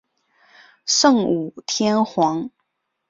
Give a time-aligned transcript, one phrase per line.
[0.87, 2.49] 圣武天皇。